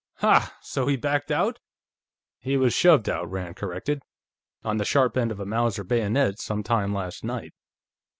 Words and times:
"Ha! 0.15 0.57
So 0.63 0.87
he 0.87 0.95
backed 0.97 1.29
out?" 1.29 1.59
"He 2.39 2.57
was 2.57 2.73
shoved 2.73 3.07
out," 3.07 3.29
Rand 3.29 3.55
corrected. 3.55 4.01
"On 4.63 4.77
the 4.77 4.83
sharp 4.83 5.15
end 5.15 5.31
of 5.31 5.39
a 5.39 5.45
Mauser 5.45 5.83
bayonet, 5.83 6.39
sometime 6.39 6.91
last 6.91 7.23
night. 7.23 7.53